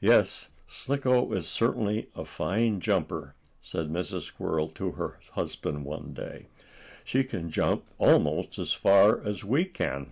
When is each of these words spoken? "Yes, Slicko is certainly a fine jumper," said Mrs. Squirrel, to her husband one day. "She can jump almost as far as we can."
"Yes, 0.00 0.48
Slicko 0.66 1.32
is 1.32 1.46
certainly 1.46 2.08
a 2.16 2.24
fine 2.24 2.80
jumper," 2.80 3.36
said 3.62 3.88
Mrs. 3.88 4.22
Squirrel, 4.22 4.66
to 4.70 4.90
her 4.90 5.20
husband 5.34 5.84
one 5.84 6.12
day. 6.12 6.46
"She 7.04 7.22
can 7.22 7.48
jump 7.50 7.84
almost 7.96 8.58
as 8.58 8.72
far 8.72 9.20
as 9.24 9.44
we 9.44 9.64
can." 9.66 10.10